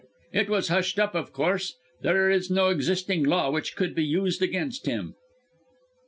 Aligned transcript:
"It 0.33 0.49
was 0.49 0.69
hushed 0.69 0.97
up, 0.97 1.13
of 1.13 1.31
course; 1.31 1.75
there 2.01 2.27
is 2.31 2.49
no 2.49 2.69
existing 2.69 3.23
law 3.23 3.51
which 3.51 3.75
could 3.75 3.93
be 3.93 4.03
used 4.03 4.41
against 4.41 4.87
him." 4.87 5.13